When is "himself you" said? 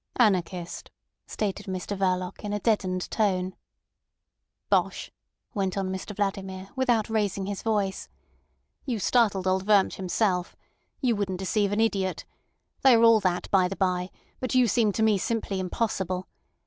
9.97-11.15